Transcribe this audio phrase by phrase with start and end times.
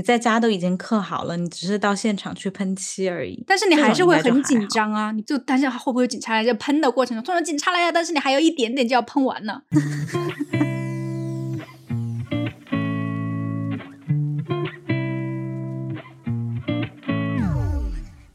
[0.00, 3.44] 你在家都已经刻好了，你只是到现场去喷漆而已。
[3.46, 9.60] 但是你还是会很紧张啊，你就担心会不会有警察来，就喷的过程中，突然警察来了，但是你还有一点点就要喷完了。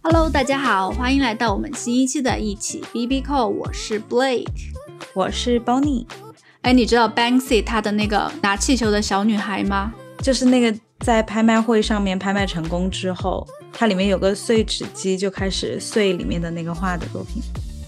[0.03, 4.45] Hello，大家好，欢迎来到我们新一期的一起 B B Call，我是 Blake。
[5.15, 6.05] 我是 Bonnie，
[6.61, 9.95] 哎，你知道 Banksy 他的那个拿气球的小女孩吗？
[10.21, 17.41] 就是那个在拍卖会上面拍卖成功之后，它里面有个碎纸机，就开始碎里面的那个画的作品。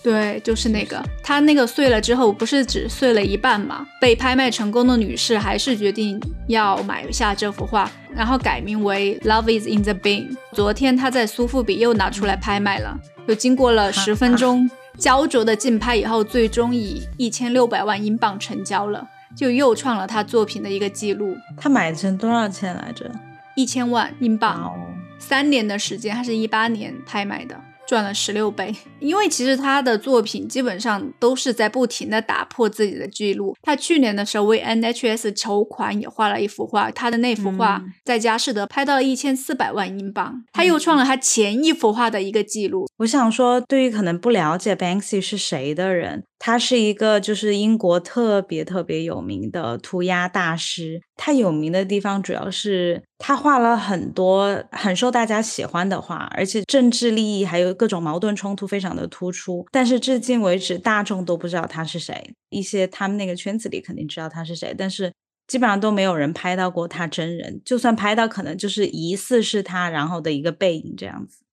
[0.04, 3.86] 对，就是那个，它那个碎了之后，不是只碎了一半嘛？
[4.00, 10.38] 被拍卖成功的女士还是决定要买下这幅画，然后改名为 Love is in the Bin。
[10.54, 19.06] 昨天她在苏富比又拿出来拍卖了，又经过了十分钟焦灼的竞拍以后，最终以一千六百万英镑成交了，
[19.38, 23.12] 就又创了他作品的一个记录，他买成多少钱来着？
[23.56, 24.64] 一千万英镑。
[24.64, 24.74] 哦，
[25.20, 27.56] 三年的时间，他是一八年拍卖的，
[27.88, 28.76] 赚了十六倍。
[29.00, 33.56] 因为其实他的作品基本上都是在不停的打破自己的记录。
[33.62, 42.88] 他去年的时候为 NHS 筹款也画了一幅画，他的那幅画嗯在佳士得拍到了一千四百万英镑，他又创了他前一幅画的一个记录。
[42.98, 51.02] 我想说，对于可能不了解 Banksy 是谁的人，他是一个就是英国特别特别有名的涂鸦大师。
[51.16, 59.66] 他有名的地方主要是他画了很多很受大家喜欢的画，而且政治利益还有各种矛盾冲突非常的突出。
[59.72, 62.34] 但是至今为止，大众都不知道他是谁。
[62.50, 65.12] 一些他们那个圈子里肯定知道他是谁，但是
[65.48, 67.62] 基本上都没有人拍到过他真人。
[67.66, 71.44] 就算拍到，可能就是疑似是他，然后的一个背影这样子。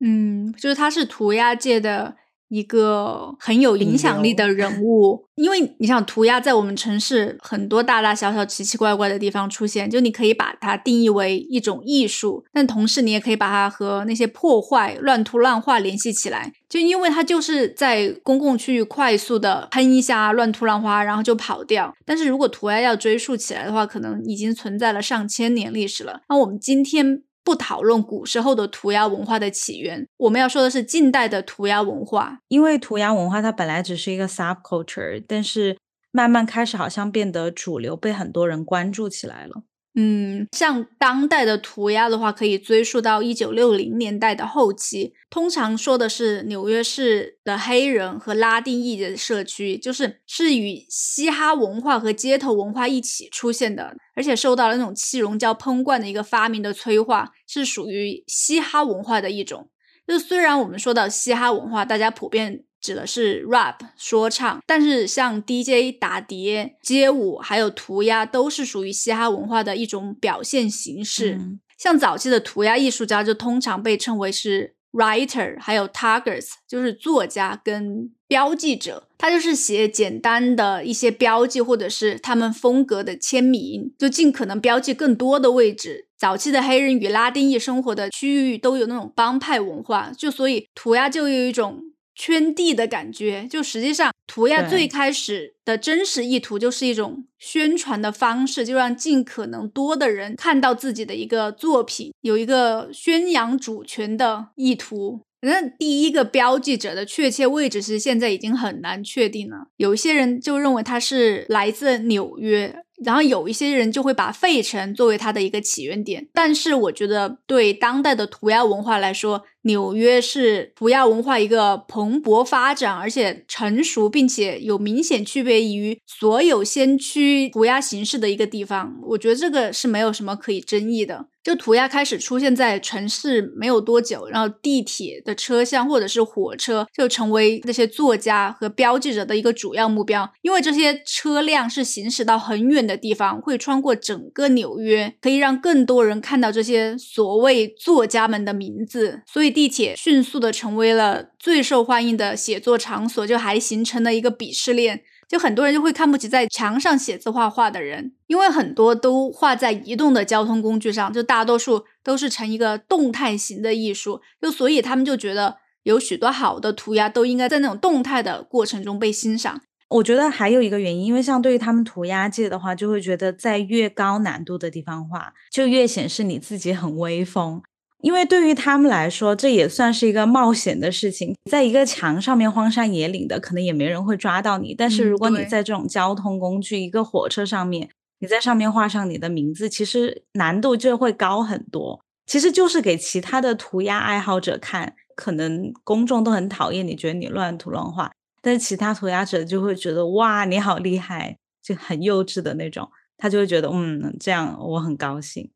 [0.00, 2.16] 嗯，就是他是涂鸦界的
[2.52, 21.94] 一个很有影响力的人 物，因为你想涂鸦在我们城市很多大大小小奇奇怪怪的地方出现，就你可以把它定义为一种艺术，但同时你也可以把它和那些破坏、乱涂乱画联系起来，就因为它就是在公共区域快速的喷一下、乱涂乱画，然后就跑掉。
[22.04, 26.20] 但是如果涂鸦要追溯起来的话，可能已经存在了上千年历史了。
[26.28, 27.22] 那我们今天。
[27.44, 32.38] 不讨论古时候的涂鸦文化的起源，我们要说的是近代的涂鸦文化。
[32.48, 35.76] 因为涂鸦文化它本来只是一个 subculture，但是
[36.10, 39.62] 慢慢开始好像变得主流，被很多人关注起来了。
[39.94, 45.12] 嗯，像当代的涂鸦的话，可以追溯到一九六零年代的后期。
[45.28, 59.68] 通常说的是纽约市的黑人和拉丁裔的社区，就是是与嘻哈文化和街头文化一起出现的，而且受到了那种气溶胶喷罐的一个发明的催化，是属于嘻哈文化的一种。
[60.06, 71.36] 就虽然我们说到嘻哈文化，大家普遍指的是 rap 说唱，但是像 DJ 打碟、街舞还有涂鸦，都是属于嘻哈文化的一种表现形式。
[71.36, 79.08] 嗯像早期的涂鸦艺术家，就通常被称为是 writer，还有 taggers，就是作家跟标记者。
[79.18, 86.06] 他就是写简单的一些标记，或者是他们风格的签名，就尽可能标记更多的位置。
[86.16, 91.82] 早期的黑人与拉丁裔生活的区域都有那种帮派文化，就所以涂鸦就有一种
[92.14, 93.46] 圈地的感觉。
[93.50, 105.22] 就实际上，涂鸦最开始的真实意图就是一种宣传的方式，就让尽可能多的人看到自己的一个作品，有一个宣扬主权的意图。
[105.44, 109.66] 那第一个标记者的确切位置是现在已经很难确定了。
[109.76, 112.72] 有一些人就认为他是来自纽约，
[113.04, 116.28] 然后有一些人就会把费城作为它的一个起源点。
[116.32, 128.96] 但是我觉得对当代的涂鸦文化来说，纽约是涂鸦文化一个蓬勃发展，而且成熟，并且有明显区别于所有先驱涂鸦形式的一个地方。
[129.08, 131.26] 我觉得这个是没有什么可以争议的。
[131.42, 155.02] 就涂鸦开始出现在城市没有多久，然后地铁的车厢或者是火车就成为这些作家和标记者的一个主要目标，因为这些车辆是行驶到很远的地方，会穿过整个纽约，可以让更多人看到这些所谓作家们的名字，所以地铁迅速的成为了最受欢迎的写作场所，就还形成了一个鄙视链。
[155.28, 169.62] 就很多人就会看不起在墙上写字画画的人，因为很多都画在移动的交通工具上，就大多数都是成一个动态型的艺术，就所以他们就觉得有许多好的涂鸦都应该在那种动态的过程中被欣赏。
[169.88, 177.62] 我觉得还有一个原因，因为像对于他们涂鸦界的话，就会觉得在越高难度的地方画，就越显示你自己很威风。
[178.02, 181.34] 因为对于他们来说，这也算是一个冒险的事情。
[181.50, 184.74] 在一个墙上面荒山野岭的，可能也没人会抓到你。
[184.74, 187.88] 但是嗯如果你在这种交通工具，一个火车上面，
[188.18, 192.00] 你在上面画上你的名字，其实难度就会高很多。
[192.26, 198.10] 其实就是给其他的涂鸦爱好者看，可能公众都很讨厌你，觉得你乱涂乱画，
[198.40, 205.50] 但是其他涂鸦者就会觉得哇，你好厉害，就很幼稚的那种，他就会觉得嗯，这样我很高兴，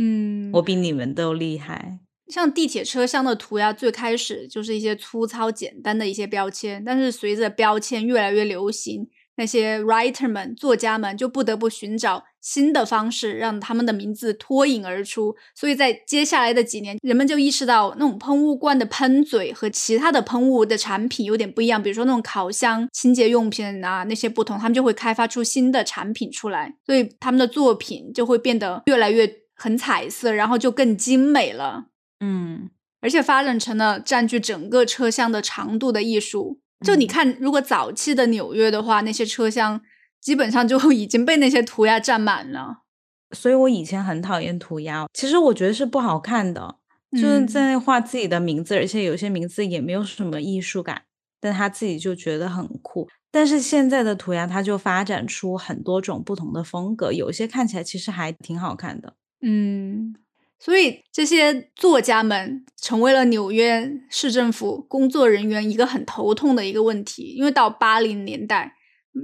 [0.00, 1.98] 嗯，我比你们都厉害。
[2.28, 15.34] 像地铁车厢的涂鸦，最开始就是一些粗糙简单的一些标签，但是随着标签越来越流行，那些 writer 们、作家们就不得不寻找新的方式，让他们的名字脱颖而出。
[15.54, 29.26] 所以在接下来的几年，人们就意识到那种喷雾罐的喷嘴和其他的喷雾的产品有点不一样，比如说那种烤箱、清洁用品啊那些不同，他们就会开发出新的产品出来，所以他们的作品就会变得越来越
[29.58, 31.86] 很彩色，然后就更精美了。
[32.20, 32.70] 嗯，
[33.00, 36.60] 而且发展成了占据整个车厢的长度的艺术。
[36.86, 39.80] 就你看，如果早期的纽约的话，那些车厢
[40.20, 42.82] 基本上就已经被那些涂鸦占满了。
[43.32, 46.76] 所以我以前很讨厌涂鸦，其实我觉得是不好看的，
[47.12, 51.02] 就是在画自己的名字，而且有些名字也没有什么艺术感，
[51.40, 53.08] 但他自己就觉得很酷。
[53.30, 59.14] 但是现在的涂鸦，它就发展出很多种不同的风格，有些看起来其实还挺好看的。
[59.42, 60.14] 嗯。
[60.60, 68.74] 所以这些作家们成为了纽约市政府工作人员一个很头痛的一个问题，因为到八零年代，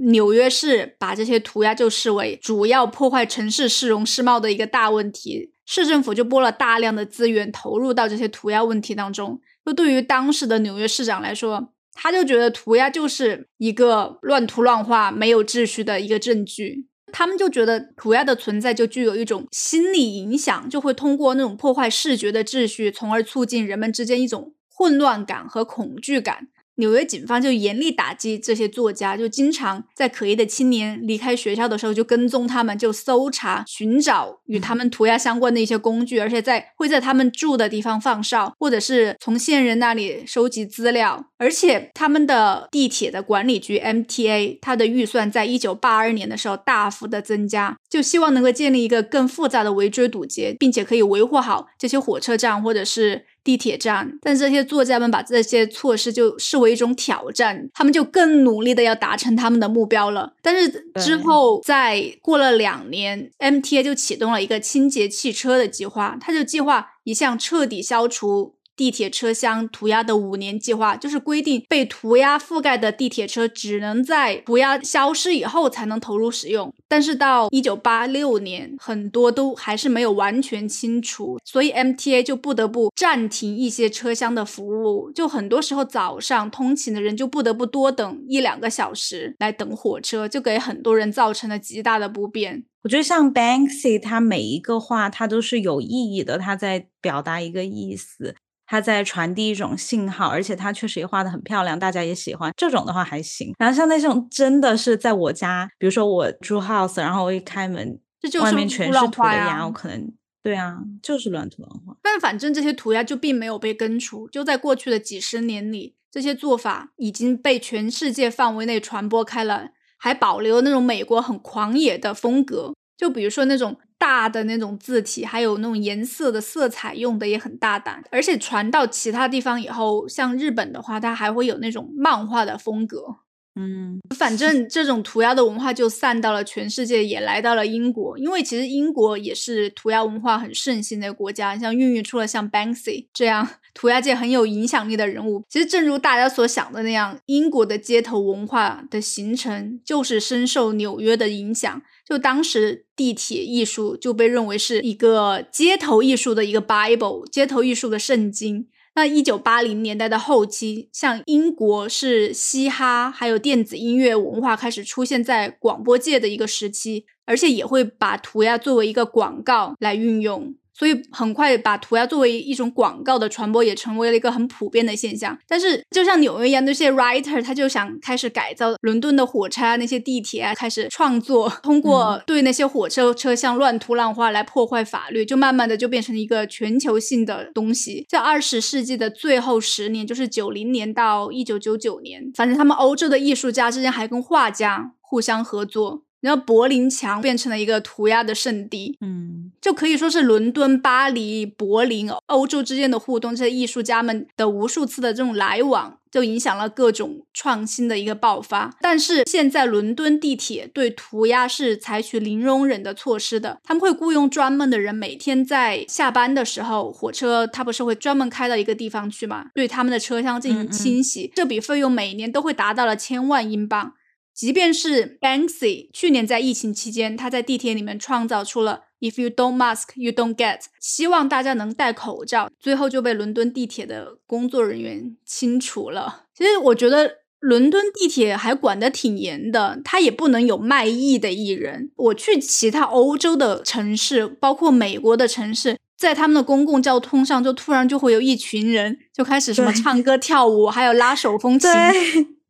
[0.05, 9.41] 纽约市把这些涂鸦就视为主要破坏城市市容市貌的一个大问题，市政府就拨了大量的资源投入到这些涂鸦问题当中。
[9.65, 16.87] 就对于当时的纽约市长来说，他就觉得涂鸦就是一个乱涂乱画、没有秩序的一个证据。
[17.17, 26.49] 他们就觉得涂鸦的存在就具有一种心理影响，就会通过那种破坏视觉的秩序，从而促进人们之间一种混乱感和恐惧感。
[26.75, 41.25] 纽约警方就严厉打击这些作家，就经常在可疑的青年离开学校的时候就跟踪他们，就搜查、寻找与他们涂鸦相关的一些工具，而且在会在他们住的地方放哨，或者是从线人那里收集资料。
[41.37, 53.25] 而且他们的地铁的管理局 MTA，它的预算在一九八二年的时候大幅的增加，就希望能够建立一个更复杂的围追堵截，并且可以维护好这些火车站或者是。
[53.45, 60.33] 地铁站，但这些作家们把这些措施就视为一种挑战，他们就更努力的要达成他们的目标了。
[60.41, 68.54] 但是之后，在过了两年，MTA 就启动了一个清洁汽车的计划，他就计划一项彻底消除。
[68.75, 76.73] 地铁车厢涂鸦的五年计划就是规定，被涂鸦覆盖的地铁车只能在涂鸦消失以后才能投入使用。
[76.87, 85.11] 但是到一九八六年，很多都还是没有完全清除，所以 MTA 就不得不暂停一些车厢的服务。
[85.11, 92.65] 就很多时候早上通勤的人就不得不多等一两个小时来等火车，就给很多人造成了极大的不便。
[92.83, 98.35] 我觉得像 Banksy，他每一个画他都是有意义的，他在表达一个意思。
[98.67, 103.53] 他在传递一种信号，而且他确实也画的很漂亮，大家也喜欢这种的话还行。
[103.59, 107.99] 然后像那种真的是在我家，比如说我住 house，然后我一开门，
[108.41, 111.95] 外面全是涂的鸦，我可能对啊，就是乱涂乱画。
[112.01, 123.77] 但反正这些涂鸦就并没有被根除，就在过去的几十年里，这些做法已经被全世界范围内传播开了，还保留那种美国很狂野的风格，就比如说那种。
[123.97, 133.17] 大的那种字体，还有那种颜色的色彩用的也很大胆，而且传到其他地方以后，像日本的话，它还会有那种漫画的风格。
[133.57, 138.17] 嗯，反正这种涂鸦的文化就散到了全世界，也来到了英国。
[138.17, 145.41] 因为其实英国也是涂鸦文化很盛行的国家，像孕育出了像 Banksy 这样 涂鸦界很有影响力的人物。
[145.47, 151.81] 其实正如大家所想的那样，英国的街头文化的形成就是深受纽约的影响。
[152.07, 158.67] 就当时地铁艺术就被认为是一个街头艺术的一个 Bible，街头艺术的圣经。
[158.97, 170.55] 那一九八零年代的后期，像英国是嘻哈还有电子音乐文化开始出现在广播界的一个时期，而且也会把涂鸦作为一个广告来运用。
[170.77, 175.37] 所以很快把涂鸦作为一种广告的传播，也成为了一个很普遍的现象。
[175.47, 188.05] 但是就像纽约一样，那些 writer 他就想开始改造伦敦的火车啊，那些地铁啊，开始创作，通过对那些火车车厢乱涂乱画来破坏法律，就慢慢的就变成一个全球性的东西。
[188.09, 196.04] 在二十世纪的最后十年，就是九零年到一九九九年，反正他们欧洲的艺术家之间还跟画家互相合作。
[196.25, 208.75] 然后柏林墙变成了一个涂鸦的圣地，嗯，就可以说是伦敦、巴黎、柏林、欧洲之间的互动，这些艺术家们的无数次的这种来往，就影响了各种创新的一个爆发。
[208.81, 223.93] 但是现在伦敦地铁对涂鸦是采取零容忍的措施的，他们会雇佣专门的人，每天在下班的时候，火车它不是会专门开到一个地方去嘛，对他们的车厢进行清洗，这笔费用每年都会达到了千万英镑。
[224.35, 236.25] 即便是 Banksy 去年在疫情期间，他在地铁里面创造出了 "If you don't mask, you don't get"，希望大家能戴口罩，最后就被伦敦地铁的工作人员清除了。
[236.37, 241.91] 其实我觉得伦敦地铁还管得挺严的，它也不能有卖艺的艺人。
[241.95, 251.69] 我去其他欧洲的城市，包括美国的城市，在他们的公共交通上，就突然就会有一群人就开始什么唱歌跳舞，还有拉手风琴。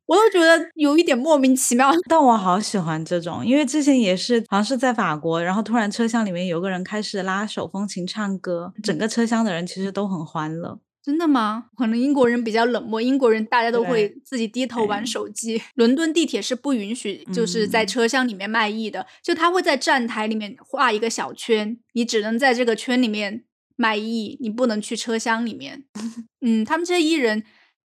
[0.07, 10.79] 我都觉得有一点莫名其妙， 但我好喜欢这种，因为之前也是好像是在法国，然后突然车厢里面有个人开始拉手风琴唱歌，整个车厢的人其实都很欢乐。
[11.01, 11.65] 真的吗？
[11.77, 15.62] 可能英国人比较冷漠，英国人大家都会自己低头玩手机。
[15.75, 23.43] 伦敦地铁是不允许就是在车厢里面卖艺的，就他会在站台里面画一个小圈，你只能在这个圈里面
[23.75, 25.83] 卖艺，你不能去车厢里面。
[26.41, 27.43] 嗯，他们这些艺人。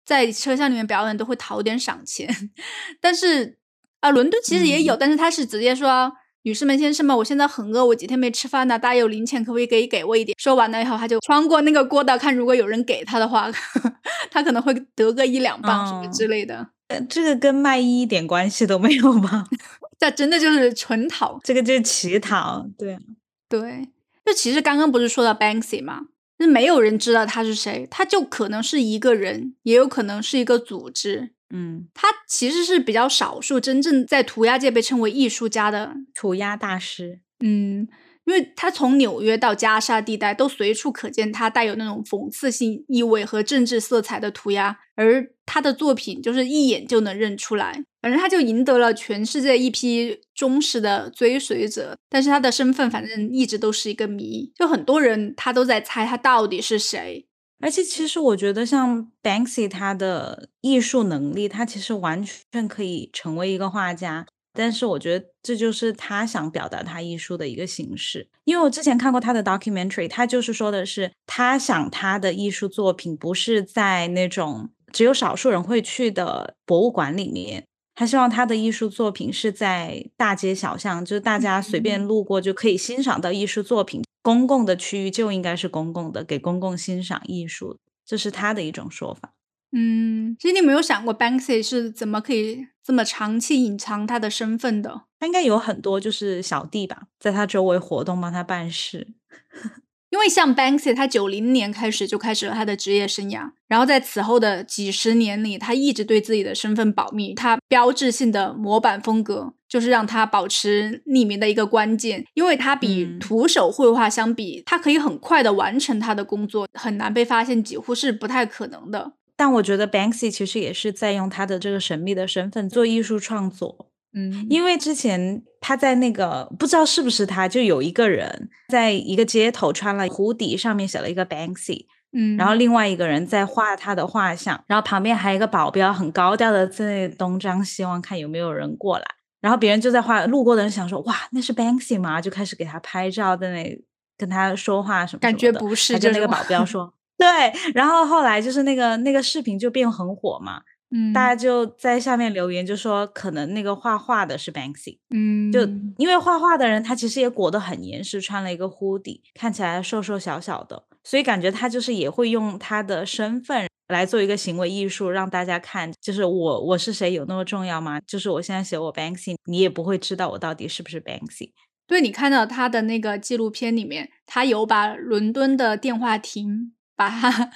[0.05, 2.51] 在车厢里面表演都会讨点赏钱，
[3.00, 3.57] 但是
[4.01, 6.12] 啊，伦敦其实也有，但是他是直接说
[6.43, 13.50] ：“女士们、先生们，我现在很饿，我几天没吃饭了，大家有零钱可不可以给给我一点？”说完了以后，他就穿过那个过道，看如果有人给他的话，
[14.29, 16.67] 他可能会得个一两磅什么之类的。
[17.10, 19.45] 这个跟卖艺一点关系都没有吧？
[19.98, 22.67] 这真的就是纯讨，这个就是乞讨。
[22.77, 23.00] 对
[23.48, 23.88] 对，
[24.25, 26.01] 就其实刚刚不是说到 Banksy 吗？
[26.44, 31.32] 是没有人知道他是谁，他就可能是一个人，也有可能是一个组织。
[31.50, 37.22] 嗯，他其实是比较少数真正在涂鸦界被称为艺术家的涂鸦大师。
[37.40, 37.88] 嗯。
[38.25, 47.84] 因为他从纽约到加沙地带都随处可见他带有那种讽刺性意味和政治色彩的涂鸦，而他的作品就是一眼就能认出来。
[48.01, 57.25] 反正他就赢得了全世界一批忠实的追随者，但是他的身份反正一直都是一个谜，就很多人他都在猜他到底是谁。
[57.62, 64.25] 而且其实我觉得像 Banksy 他的艺术能力，他其实完全可以成为一个画家。
[64.53, 89.33] 但是我觉得这就是他想表达他艺术的一个形式，因为我之前看过他的 documentary，他就是说的是他想他的艺术作品不是在那种只有少数人会去的博物馆里面，他希望他的艺术作品是在大街小巷，就是大家随便路过就可以欣赏到艺术作品，公共的区域就应该是公共的，给公共欣赏艺术，这是他的一种说法。
[89.75, 95.04] 嗯，其实你没有想过 Banksy 是怎么可以这么长期隐藏他的身份的？
[95.20, 99.08] 他应该有很多就是小弟吧，在他周围活动，帮他办事。
[100.10, 107.34] 因为像 Banksy，他九零年开始就开始了他的职业生涯，然后在此后的几十年里，他一直对自己的身份保密。
[107.34, 119.13] 他标志性的模板风格就是让他保持匿名的一个关键，因为他比徒手绘画相比，他可以很快的完成他的工作，很难被发现，几乎是不太可能的。
[119.36, 139.06] 但我觉得 Banksy 其实也是在用他的这个神秘的身份做艺术创作，嗯，因为之前他在那个不知道是不是他，就有一个人在一个街头穿了湖底，上面写了一个 Banksy，嗯，然后另外一个人在画他的画像，然后旁边还有一个保镖很高调的在东张西望，看有没有人过来，
[139.42, 142.22] 然后别人就在画，路过的人想说哇那是 Banksy 吗？
[142.22, 143.84] 就开始给他拍照，在那
[144.16, 146.94] 跟他说话什么，感觉不是，就那个保镖说。
[147.32, 150.62] 对，然后后来就是那个那个视频就变很火嘛，
[150.92, 155.62] 嗯，大家就在下面留言，就说可能那个画画的是 Banksy，嗯，就
[155.98, 168.00] 因为画画的人他其实也裹得很严实，穿了一个 hoodie，看起来瘦瘦小小的，所以感觉他就是也会用他的身份来做一个行为艺术，让大家看，就是我我是谁有那么重要吗？
[168.08, 171.51] 就是我现在写我 Banksy，你也不会知道我到底是不是 Banksy。
[171.86, 176.74] 对你看到他的那个纪录片里面，他有把伦敦的电话亭。
[176.96, 177.52] 把它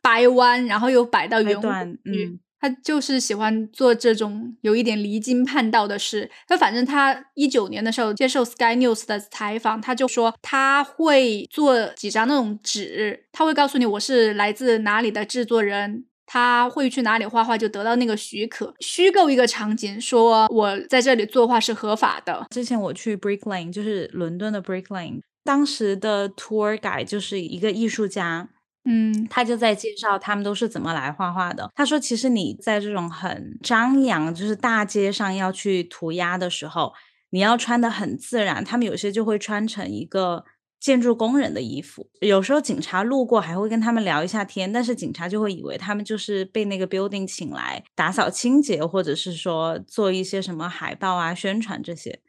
[0.00, 1.56] 掰弯，然后又摆到原
[2.04, 6.30] 嗯，他就是喜欢做这种有一点离经叛道的事。
[6.48, 22.46] 他反正他一九年的时候接受 Sky News 的采访，他就说他会做几张那种纸，他会告诉你我是来自哪里的制作人，他会去哪里画画就得到那个许可，虚构一个场景，说我在这里作画是合法的。
[22.50, 28.48] 之前我去 Brick Lane，就是伦敦的 Brick Lane，当时的 tour guide 就是一个艺术家。
[28.88, 31.68] 嗯，他就在介绍他们都是怎么来画画的。
[31.74, 36.92] 他说，其实你在这种很张扬，就是大街上要去涂鸦的时候，
[37.30, 40.44] 你要穿的很自然，他们有些就会穿成一个
[40.78, 42.08] 建筑工人的衣服。
[42.20, 52.20] 有时候警察路过还会跟他们聊一下天，但是警察就会以为他们就是被那个 building 请来打扫清洁，或者是说做一些什么海报啊、宣传这些，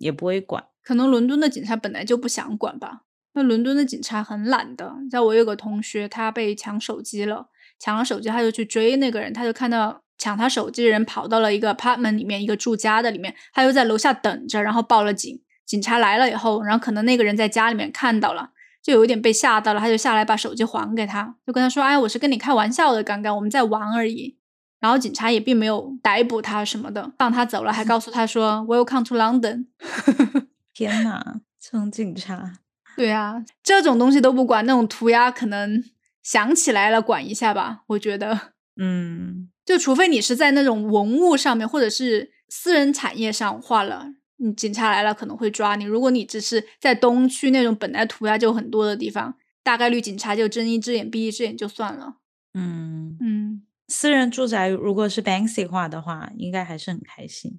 [0.00, 0.64] 也不会管。
[0.82, 3.02] 可能伦敦的警察本来就不想管吧。
[3.36, 4.92] 那伦敦的警察很懒的。
[5.08, 10.02] 在我有个同学，他被抢手机了，抢了手机他就去追那个人，他就看到。
[10.18, 15.42] 抢他手机的人跑到了一个 apartment 里面，一个住家的里面，他又在楼下等着，然后报了警。
[15.66, 18.48] 警察来了以后，然后可能那个人在家里面看到了，
[18.82, 24.38] 就有一点被吓到了，他就下来把手机还给他，就跟他说：“哎，我是跟你开玩笑的，刚刚我们在玩而已。”
[24.80, 29.66] 然后警察也并没有逮捕他什么的，放他走了，还告诉他说：“Welcome to London。”
[30.72, 32.54] 天呐，这种警察，
[32.96, 35.84] 对啊，这种东西都不管，那种涂鸦可能
[36.22, 39.50] 想起来了管一下吧，我觉得，嗯。
[39.64, 45.84] 就除非你是在那种文物上面，或者是私人产业上画了，你警察来了可能会抓你。
[45.84, 49.34] 如果你只是在东区那种本来涂鸦就很多的地方，
[49.64, 52.18] 大概率警察就睁一只眼闭一只眼就算了。
[52.54, 57.58] 嗯嗯，私人住宅如果是 Banksy 画的话，应该还是很开心。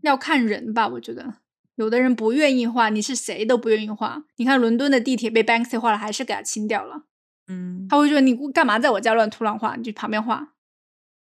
[0.00, 1.34] 要看人吧，我觉得
[1.76, 4.24] 有的人不愿意画，你是谁都不愿意画。
[4.36, 7.04] 你看伦敦的地铁被 Banksy 画了，还是给他清掉了。
[7.48, 9.76] 嗯，他会说你干嘛在我家乱涂乱画？
[9.76, 10.54] 你去旁边画。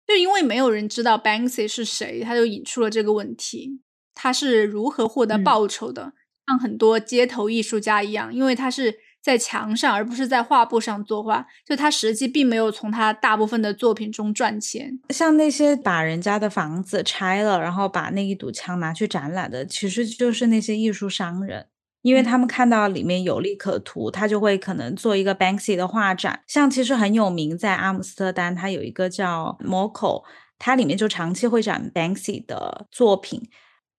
[0.06, 3.82] 就因为没有人知道 Banksy 是谁，他就引出了这个问题：
[4.14, 6.14] 他是如何获得报酬的？
[6.46, 14.98] 像很多街头艺术家一样，因为他是在墙上而不是在画布上作画，就他实际并没有从他大部分的作品中赚钱。
[15.10, 21.66] 像那些把人家的房子拆了，然后把那一堵墙拿去展览的，其实就是那些艺术商人。
[22.00, 26.40] 因为他们看到里面有利可图，他就会可能做一个 Banksy 的画展。
[26.46, 30.22] 像其实很有名，在阿姆斯特丹，它有一个叫 Moco，
[30.58, 33.50] 它里面就长期会展 Banksy 的作品。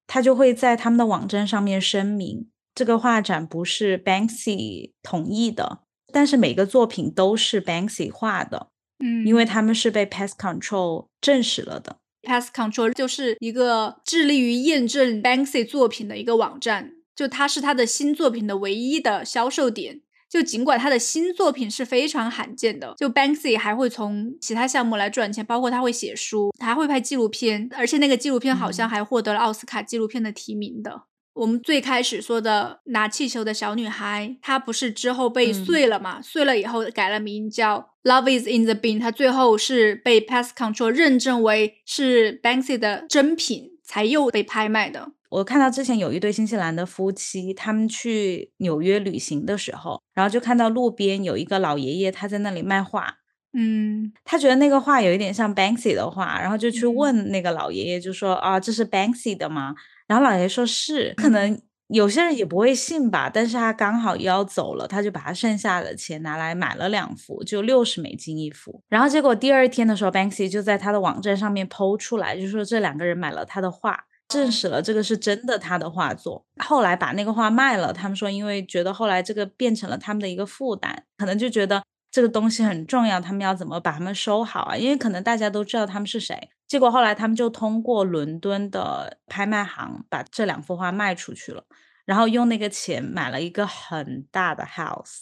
[0.08, 5.80] 他就会在他们的网站上面声明，这个画展不是 Banksy 同意的，
[6.14, 8.68] 但是每个作品都是 Banksy 画的。
[9.04, 11.98] 嗯，因为他们是被 Pest Control 证实了的。
[12.22, 16.94] Pest Control 就是一个致力于验证 Banksy 作品的一个网站。
[17.16, 20.02] 就它是他的新作品的唯一的销售点。
[20.30, 31.06] 就尽管他的新作品是非常罕见的，就 Banksy 还会从其他项目来赚钱，包括他会写书，他还会拍纪录片，而且那个纪录片好像还获得了奥斯卡纪录片的提名的。
[31.40, 36.22] 我们最开始说的拿气球的小女孩，她不是之后被碎了嘛？
[36.22, 45.14] 碎了以后改了名叫 Love is in the Bin，她最后是被 Pest Control 认证为是 Banksy 的真品，才又被拍卖的。
[45.30, 53.16] 我看到之前有一对新西兰的夫妻，他们去纽约旅行的时候，然后就看到路边有一个老爷爷，他在那里卖画。
[53.54, 59.74] 嗯，他觉得那个画有一点像 Banksy 的画，然后就去问那个老爷爷，就说啊，这是 Banksy 的吗？
[60.10, 61.14] 然后老爷爷说是。
[61.16, 68.84] 可能有些人也不会信吧，但是他刚好要走了，他就把他剩下的钱拿来买了两幅，就六十美金一幅。
[68.90, 74.06] 然后结果第二天的时候，Banksy 就在他的网站上面剖出来，就说这两个人买了他的画。
[74.28, 76.46] 证实了这个是真的，他的画作。
[76.64, 84.76] 后来把那个画卖了，他们说因为觉得后来这个变成了他们的一个负担，可能就觉得这个东西很重要，他们要怎么把他们收好啊？
[84.76, 86.50] 因为可能大家都知道他们是谁。
[86.68, 91.64] 结果后来他们就通过伦敦的拍卖行把这两幅画卖出去了，
[92.06, 95.22] 然后用那个钱买了一个很大的 house。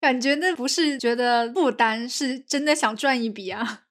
[0.00, 3.82] 感觉那不是觉得负担，是真的想赚一笔啊。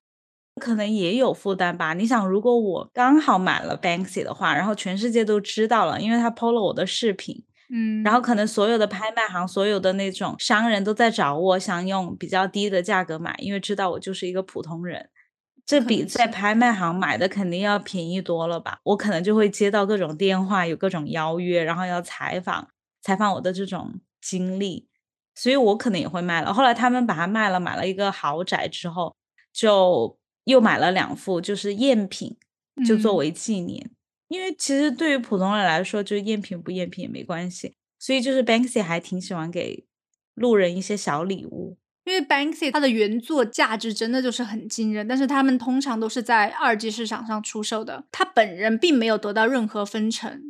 [0.62, 1.93] 可能也有负担吧。
[1.93, 7.43] 你想，如果我刚好买了 Banksy 的话，然后全世界都知道了，因为他 PO 了我的视频，
[7.74, 15.10] 嗯，然后可能所有的拍卖行、所有的那种商人都在找我，想用比较低的价格买，因为知道我就是一个普通人。
[15.66, 18.80] 这比在拍卖行买的肯定要便宜多了吧？
[18.84, 22.68] 我可能就会接到各种电话，有各种邀约，然后要采访
[23.02, 24.88] 采访我的这种经历，
[25.34, 26.54] 所以我可能也会卖了。
[26.54, 29.16] 后来他们把它卖了，买了一个豪宅之后，
[29.52, 30.18] 就。
[30.46, 32.36] 又买了两副，就是赝品，
[32.86, 33.92] 就作为纪念。
[34.34, 37.76] 因为其实对于普通人来说，就是赝品不赝品也没关系。
[38.00, 39.86] 所以就是 Banksy 还挺喜欢给
[40.34, 41.78] 路人一些小礼物。
[42.06, 50.41] 因为 Banksy 它的原作价值真的就是很惊人，但是他们通常都是在二级市场上出售的，他本人并没有得到任何分成。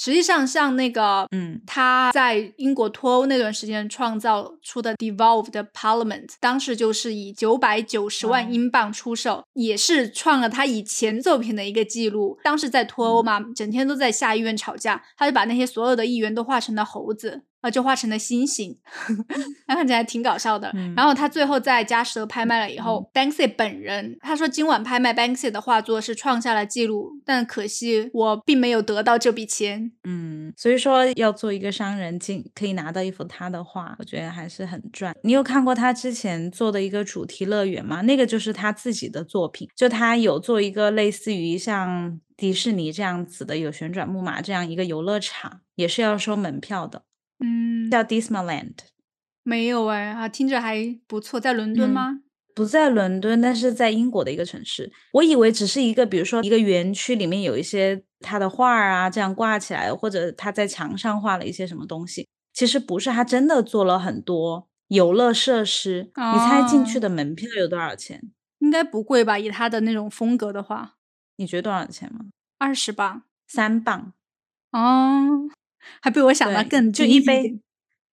[0.00, 12.38] 实际上，像那个，嗯，他在英国脱欧那段时间创造出的 Devolved Parliament，当时就是以九百九十万英镑出售，也是创了他以前作品的一个记录。
[12.44, 18.78] 当时在脱欧嘛，整天都在下议院吵架，他就把那些所有的议员都画成了猴子，呃，就画成了星星，
[19.66, 20.70] 那看起来挺搞笑的。
[20.74, 29.92] 嗯然后他最后在佳士得拍卖了以后、b a n k s y 本人他说今晚拍卖 Banksy 的画作是创下了记录，但可惜我并没有得到这笔钱。
[30.04, 35.14] 嗯，所以说要做一个商人进可以拿到一幅他的画，我觉得还是很赚。
[35.22, 38.00] 你有看过他之前做的一个主题乐园吗？
[38.02, 47.02] 那个就是他自己的作品，就他有做一个类似于像迪士尼这样子的有旋转木马这样一个游乐场，也是要收门票的，
[47.40, 48.74] 嗯，叫 Dismaland。
[49.42, 52.20] 没有哎，啊，听着还不错，在伦敦嗯吗？
[52.54, 54.92] 不在伦敦，但是在英国的一个城市。
[55.12, 62.26] 我以为只是一个，比如说一个园区里面有一些他的画儿啊，这样挂起来，或者他在墙上画了一些什么东西。
[62.52, 66.10] 其实不是，他真的做了很多游乐设施。
[66.16, 68.20] 你猜进去哦的门票有多少钱？
[68.58, 69.38] 应该不贵吧？
[69.38, 70.96] 以他的那种风格的话，
[71.36, 72.26] 你觉得多少钱吗？
[72.58, 73.22] 二十磅。
[73.46, 74.12] 三磅。
[74.72, 75.48] 哦，
[76.00, 77.58] 还比我想的对更就一杯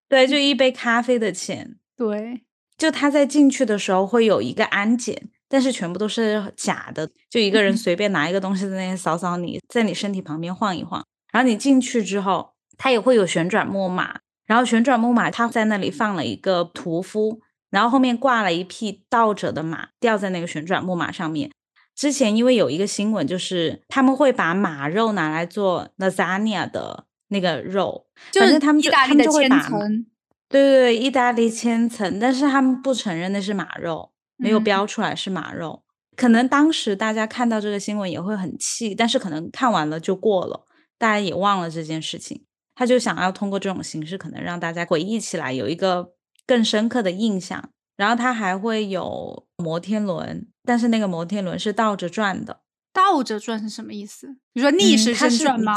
[0.07, 1.77] 对，就一杯咖啡的钱。
[1.97, 2.41] 对，
[2.77, 21.49] 就他在进去的时候会有一个安检，但是全部都是假的，就一个人嗯随便拿一个东西在那边扫扫你，在你身体旁边晃一晃，然后你进去之后，它也会有旋转木马，然后旋转木马它在那里放了一个屠夫，然后后面挂了一匹倒着的马，吊在那个旋转木马上面。
[21.95, 30.05] 之前因为有一个新闻，就是他们会把马肉拿来做 lasagna 的那个肉，就是反正他们就他意大利的千们就会把层，
[30.49, 35.83] 对对对，意大利千层，但是他们不承认那是马肉，没有嗯标出来是马肉。
[36.15, 40.65] 可能当时大家看到这个新闻也会很气，但是可能看完了就过了，
[40.97, 42.45] 大家也忘了这件事情。
[42.75, 46.13] 他就想要通过这种形式，可能让大家回忆起来，有一个
[46.45, 47.69] 更深刻的印象。
[47.97, 52.59] 然后它还会有摩天轮，但是那个摩天轮是倒着转的，
[52.91, 54.35] 倒着转是什么意思？
[54.51, 55.73] 你说逆时针转吗？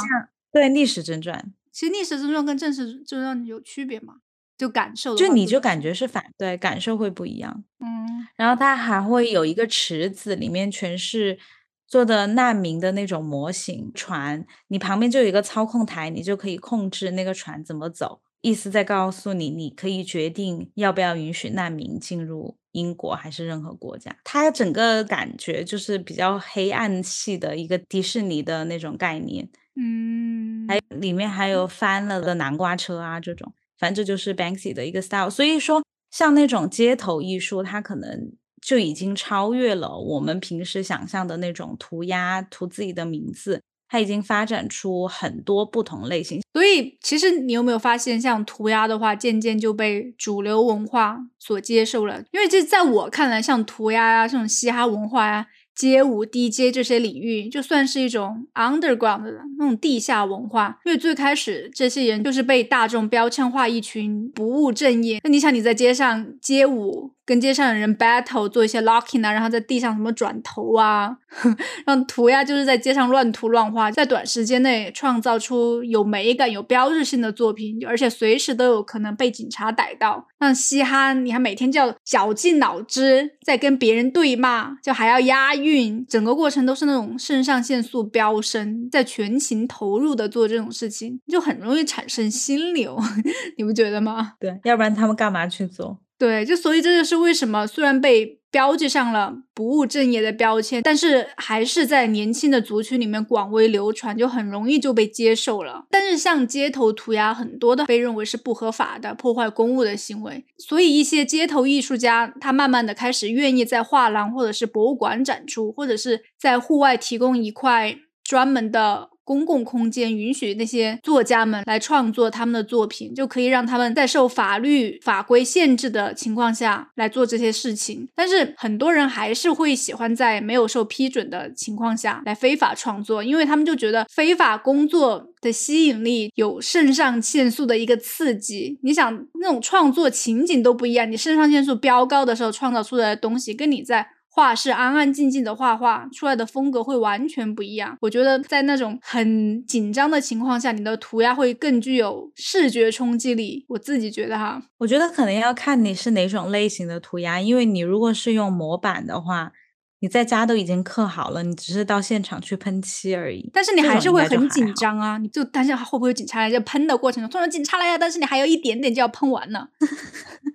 [0.58, 4.14] 对，逆时针转，其实逆时针转跟正时针转有区别吗？
[4.56, 7.64] 就感受就你就感觉是反对，感受会不一样。
[7.78, 11.38] 嗯然后它还会有一个池子，里面全是
[11.86, 18.20] 做的难民的那种模型船，你旁边就有一个操控台，你就可以控制那个船怎么走。
[18.40, 24.16] 意思在告诉你，你可以决定要不要允许难民进入英国还是任何国家。
[24.22, 29.48] 它整个感觉就是比较黑暗系的一个迪士尼的那种概念，
[29.80, 35.30] 嗯，还里面还有翻了的南瓜车啊这种，反正这就是 Banksy 的一个 style。
[35.30, 46.42] 所以说，像那种街头艺术，它可能就已经超越了我们平时想象的那种涂鸦、涂自己的名字，它已经发展出很多不同类型。
[46.52, 52.20] 所以其实你有没有发现，像涂鸦的话，渐渐就被主流文化所接受了？
[52.32, 55.46] 因为这在我看来，像涂鸦啊、这种嘻哈文化呀、
[55.78, 60.80] 街舞、DJ 这些领域，就算是一种 underground 的那种地下文化。
[60.84, 65.20] 因为最开始这些人就是被大众标签化一群不务正业。
[65.22, 71.14] 那你想你在街上街舞，跟街上的人 battle，做一些 locking 啊，然后在地上什么转头啊，
[71.84, 80.26] 让涂鸦就是在街上乱涂乱画，在短时间内创造出有美感、有标志性的作品，而且随时都有可能被警察逮到。
[80.40, 92.98] 像嘻哈，你还每天就要绞尽脑汁在跟别人对骂，就还要押韵，整个过程都是那种肾上腺素飙升，在全情投入的做这种事情，就很容易产生心流，
[93.58, 94.32] 你不觉得吗？
[94.40, 95.98] 对，要不然他们干嘛去做？
[96.18, 105.85] 对，就所以这就是为什么虽然被标记上了不务正业的标签，但是还是在年轻的族群里面广为流传，就很容易就被接受了。
[105.90, 128.08] 但是像街头涂鸦，很多的被认为是不合法的、破坏公物的行为，所以一些街头艺术家他慢慢的开始愿意在画廊或者是博物馆展出，或者是在户外提供一块专门的公共空间，允许那些作家们来创作他们的作品，就可以让他们在受法律法规限制的情况下来做这些事情。
[128.14, 138.78] 但是很多人还是会喜欢在没有受批准的情况下来非法创作，因为他们就觉得非法工作的吸引力有肾上腺素的一个刺激。
[138.82, 144.08] 你想那种创作情景都不一样，你肾上腺素飙高的时候创造出来的东西，跟你在
[144.38, 147.98] 画室安安静静的画画出来的风格会完全不一样。
[148.01, 153.64] 我觉得在那种很紧张的情况下，你的涂鸦会更具有视觉冲击力。
[153.70, 159.51] 我自己觉得哈，我觉得可能要看你是哪种类型的涂鸦，因为你如果是用模板的话，
[159.98, 163.51] 你在家都已经刻好了，你只是到现场去喷漆而已。
[163.53, 169.70] 但是你还是会很紧张啊，你就担心会不会有警察来，就喷的过程中突然警察来了，但是你还有一点点就要喷完了。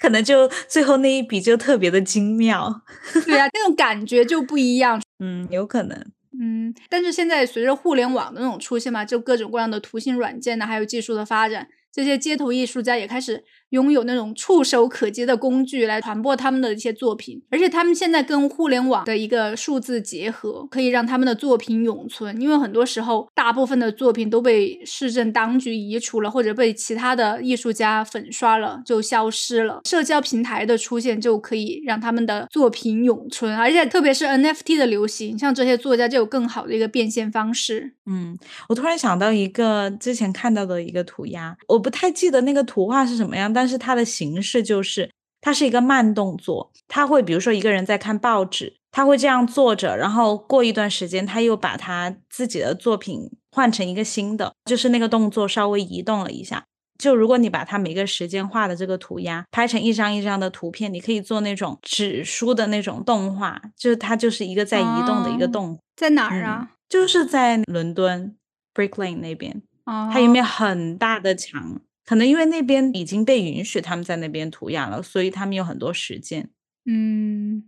[0.00, 2.82] 可能就最后那一笔就特别的精妙。
[3.26, 5.00] 对啊，那种感觉就不一样。
[5.18, 5.98] 嗯，有可能。
[6.38, 22.40] 嗯，但是现在随着互联网的那种出现嘛，就各种各样的图形软件呢，还有技术的发展，这些街头艺术家也开始拥有那种触手可及的工具来传播他们的一些作品，而且他们现在跟互联网的一个数字结合，可以让他们的作品永存。
[22.40, 29.80] 因为很多时候，大部分的作品都被市政当局移除了，或者被其他的艺术家粉刷了，就消失了。
[29.84, 37.92] 社交平台的出现就可以让他们的作品永存，而且特别是 NFT 的流行，像这些作家就有更好的一个变现方式。
[38.06, 38.36] 嗯，
[38.68, 41.84] 我突然想到一个之前看到的一个涂鸦，我。
[41.84, 56.64] 不太记得那个图画是什么样，但是它的形式就是它是一个慢动作，他会比如说一个人在看报纸，他会这样坐着，然后过一段时间他又把他自己的作品换成一个新的，就是那个动作稍微移动了一下。
[56.96, 65.78] 就如果你把它每个时间画的这个涂鸦拍成一张一张的图片，你可以做那种纸书的那种动画，就是它就是一个在移动的一个动。
[65.96, 66.70] 在哪儿啊？
[66.88, 68.36] 就是在伦敦
[68.72, 69.60] Brick Lane 那边。
[69.84, 76.50] 它一面很大的墙，可能因为那边已经被允许他们在那边涂鸦了，所以他们有很多时间。
[76.86, 77.64] 嗯，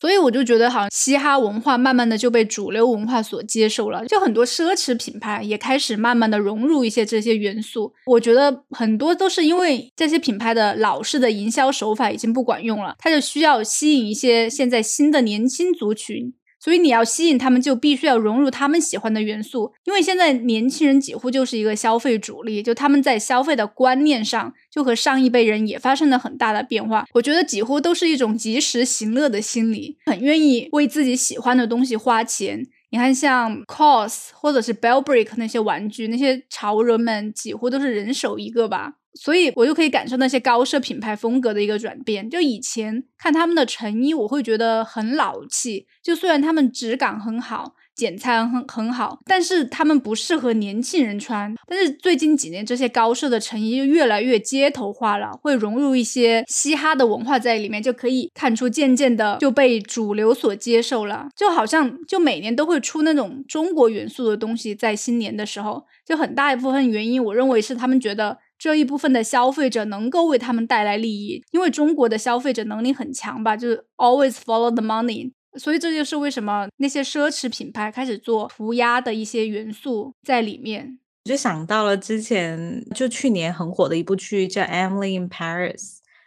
[0.00, 7.92] 所以我就觉得，好像嘻哈文化慢慢的就被主流文化所接受了，就很多奢侈品牌也开始慢慢的融入一些这些元素。
[8.06, 16.34] 我觉得很多都是因为这些品牌的老式的营销手法已经不管用了，它就需要吸引一些现在新的年轻族群。
[16.58, 19.72] 所以你要吸引他们，就必须要融入他们喜欢的元素。
[19.84, 27.04] 因为现在年轻人几乎就是一个消费主力，就他们在消费的观念上，就和上一辈人也发生了很大的变化。
[27.14, 32.66] 我觉得几乎都是一种及时行乐的心理，很愿意为自己喜欢的东西花钱。
[32.90, 38.94] 你看，像 COS 或者是 Bellbrick 那些玩具，那些潮人们几乎都是人手一个吧。
[39.16, 42.28] 所以我就可以感受那些高奢品牌风格的一个转变。
[42.28, 45.86] 就以前看他们的成衣，我会觉得很老气。
[46.02, 51.52] 就虽然他们质感很好，剪裁很很好，但是他们不适合年轻人穿。
[51.66, 61.28] 但是最近几年，这些高奢的成衣就越来越街头化了，会融入一些嘻哈的文化在里面，就可以看出渐渐的就被主流所接受了。
[61.34, 68.38] 就好像就每年都会出那种中国元素的东西，在新年的时候，就很大一部分原因，我认为是他们觉得。
[68.58, 80.98] 这一部分的消费者能够为他们带来利益，因为中国的消费者能力很强吧，就是 always follow the money，所以这就是为什么那些奢侈品牌开始做涂鸦的一些元素在里面。
[81.24, 85.74] 我就想到了之前就去年很火的一部剧叫《Emily in Paris》，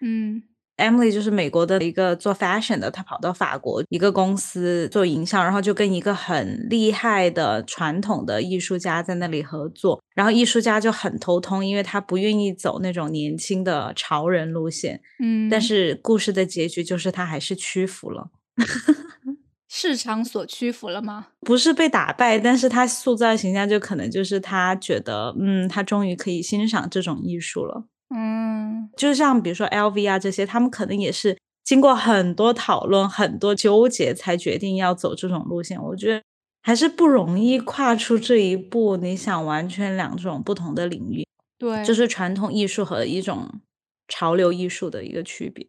[0.01, 0.43] 嗯。
[0.79, 15.01] Emily 就是美国的一个做 fashion 的，她跑到法国一个公司做营销，然后就跟一个很厉害的传统的艺术家在那里合作，然后艺术家就很头痛，因为他不愿意走那种年轻的潮人路线。
[15.21, 18.29] 嗯，但是故事的结局就是他还是屈服了，
[19.67, 21.27] 市场所屈服了吗？
[21.41, 27.85] 不是被打败，但是他塑造的形象就可能就是他觉得，嗯，他终于可以欣赏这种艺术了。
[28.09, 35.79] 嗯，就像比如说 LV 啊这些，他们可能也是经过很多讨论、很多纠结才决定要走这种路线。
[35.79, 36.23] 我觉得
[36.63, 38.97] 还是不容易跨出这一步。
[38.97, 41.23] 你想完全两种不同的领域，
[41.59, 43.61] 对，就是传统艺术和一种
[44.07, 45.67] 潮流艺术的一个区别。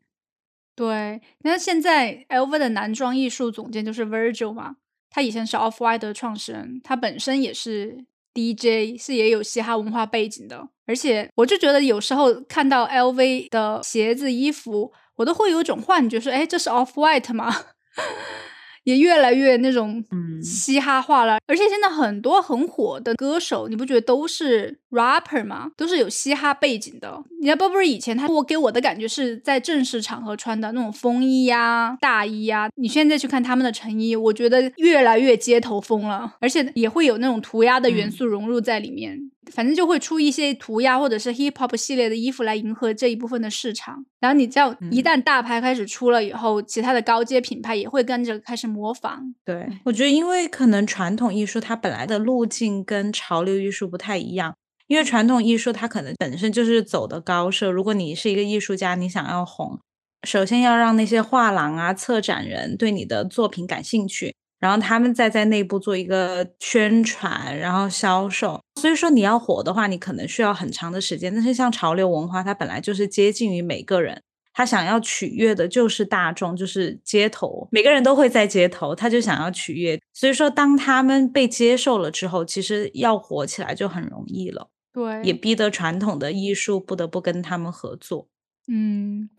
[0.74, 4.76] 对，那现在 LV 的男装艺术总监就是 Virgil 嘛，
[5.10, 8.06] 他以前是 Off White 的创始人，他本身也是。
[8.34, 17.54] DJ 是也有嘻哈文化背景的，而且我就觉得有时候看到 LV 的鞋子、衣服，我都会有种幻觉，说：“哎，这是 Off White 吗？”
[18.90, 20.04] 也越来越那种
[20.42, 25.70] 嘻哈化了，而且现在很多很火的歌手，你不觉得都是 rapper 吗？
[25.76, 27.22] 都是有嘻哈背景的。
[27.40, 39.30] 你看 Burberry 以前他我给我的感觉是在正式场合穿的那种风衣呀、大衣呀，你现在去看他们的成衣，我觉得越来越街头风了，而且也会有那种涂鸦的元素融入在里面。
[39.50, 44.04] 反正就会出一些涂鸦或者是 hip hop 系列的衣服来迎合这一部分的市场。
[44.20, 49.34] 然后你这样一旦大牌开始出了以后，其他的高阶品牌也会跟着开始模仿。
[49.44, 54.54] 对，我觉得因为可能传统艺术它本来的路径跟潮流艺术不太一样，
[54.86, 57.68] 因为传统艺术它可能本身就是走的高奢。
[57.70, 59.80] 如果你是一个艺术家，你想要红，
[60.26, 64.34] 首先要让那些画廊啊、策展人对你的作品感兴趣。
[64.60, 68.60] 然后他们再在内部做一个宣传，然后销售。
[68.80, 71.34] 所以说你要火的话，你可能需要很长的时间。
[71.34, 80.00] 但是像潮流文化，它本来就是接近于每个人，他想要取悦的就是大众，就是街头，每个人都会在街头，他就想要取悦。
[80.12, 84.68] 所以说，当他们被接受了之后，其实要火起来就很容易了。
[84.92, 88.28] 对，也逼得传统的艺术不得不跟他们合作。
[88.66, 89.30] 嗯，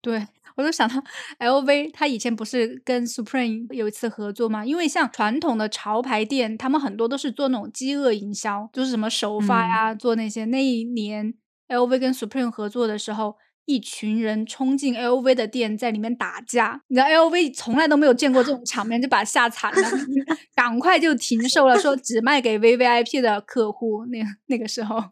[0.00, 0.26] 对。
[0.56, 1.02] 我就想到
[1.38, 4.66] ，LV 他以前不是跟 Supreme 有一次合作吗？
[4.66, 10.44] 因为像传统的潮牌店，他们很多都是做那种饥饿营销，就是什么首发呀，做那些。
[10.46, 11.32] 那一年
[11.68, 16.82] LV 跟 Supreme 合作的时候，一群人冲进 LV 的店，在里面打架。
[16.88, 19.88] 你知道 LV 从来都没有见过这种场面，就把吓惨了，
[20.54, 24.04] 赶快就停售了，说只卖给 VVIP 的客户。
[24.06, 25.02] 那那个时候，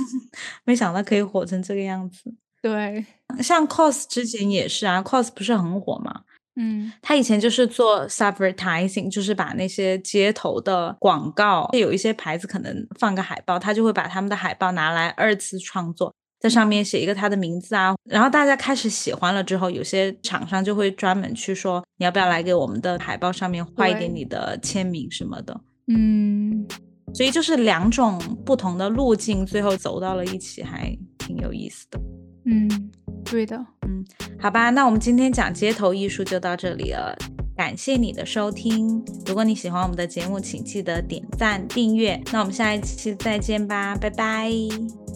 [0.64, 2.34] 没想到可以火成这个样子。
[2.62, 3.04] 对，
[3.42, 6.22] 像 COS 之前也是啊，COS 不是很火嘛？
[6.58, 17.94] 嗯，他以前就是做 advertising，就是把那些街头的广告，有一些牌子可能放个海报，他就会把他们的海报拿来二次创作，在上面写一个他的名字啊。
[18.08, 25.60] 然后大家开始喜欢了之后，有些厂商就会专门去说，你要不要来给我们的海报上面画一点你的签名什么的。
[25.88, 26.66] 嗯，
[27.12, 32.00] 所以就是两种不同的路径，最后走到了一起，还挺有意思的。
[32.46, 32.90] 嗯，
[33.30, 34.04] 对的，嗯，
[34.40, 37.16] 好吧，那我们今天讲街头艺术就到这里了，
[37.56, 39.04] 感谢你的收听。
[39.26, 42.22] 如果你喜欢我们的节目，请记得点赞订阅。
[42.32, 44.50] 那我们下一期再见吧，拜拜，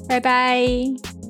[0.09, 1.30] 拜拜。